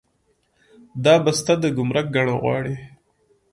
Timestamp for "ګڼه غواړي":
2.15-2.75